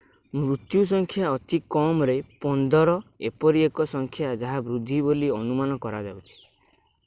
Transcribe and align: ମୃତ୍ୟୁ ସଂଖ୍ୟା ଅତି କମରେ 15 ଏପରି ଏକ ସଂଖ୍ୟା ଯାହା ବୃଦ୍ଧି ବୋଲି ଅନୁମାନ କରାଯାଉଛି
ମୃତ୍ୟୁ 0.43 0.79
ସଂଖ୍ୟା 0.91 1.27
ଅତି 1.39 1.59
କମରେ 1.75 2.15
15 2.47 2.95
ଏପରି 3.29 3.63
ଏକ 3.69 3.87
ସଂଖ୍ୟା 3.95 4.33
ଯାହା 4.45 4.65
ବୃଦ୍ଧି 4.71 5.01
ବୋଲି 5.09 5.33
ଅନୁମାନ 5.41 5.81
କରାଯାଉଛି 5.89 6.39